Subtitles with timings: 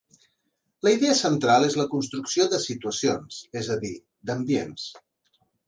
[0.87, 3.95] La idea central és la construcció de situacions, és a dir,
[4.33, 4.91] d'ambients.